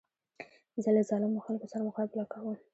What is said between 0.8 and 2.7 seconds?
زه له ظالمو خلکو سره مقابله کوم.